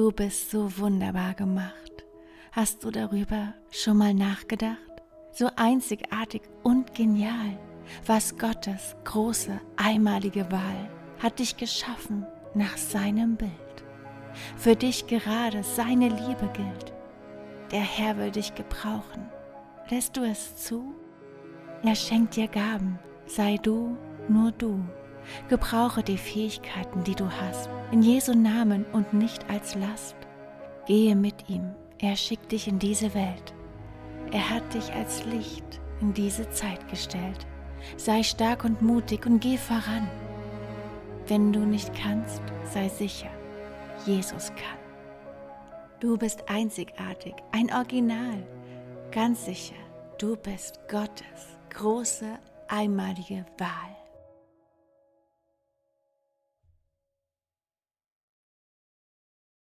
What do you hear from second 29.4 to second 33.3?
als Last. Gehe mit ihm. Er schickt dich in diese